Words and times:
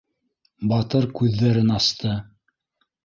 Батыр 0.71 1.05
күҙҙәрен 1.19 1.69
асты. 1.77 2.19